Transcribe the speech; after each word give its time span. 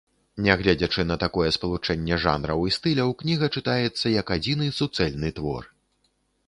Нягледзячы 0.45 1.03
на 1.09 1.17
такое 1.23 1.49
спалучэнне 1.57 2.15
жанраў 2.25 2.65
і 2.71 2.73
стыляў, 2.79 3.09
кніга 3.23 3.51
чытаецца 3.55 4.17
як 4.19 4.27
адзіны, 4.39 4.65
суцэльны 4.81 5.29
твор. 5.41 5.63